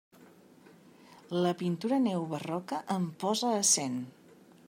[1.43, 4.01] La pintura neobarroca em posa a cent.